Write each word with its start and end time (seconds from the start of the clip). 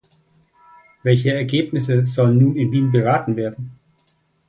Welche 1.03 1.31
Ergebnisse 1.31 2.07
sollen 2.07 2.39
nun 2.39 2.55
in 2.55 2.71
Wien 2.71 2.91
beraten 2.91 3.35
werden? 3.35 3.77